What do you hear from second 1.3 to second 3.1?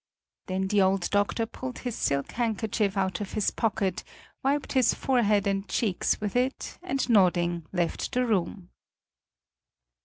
pulled his silk handkerchief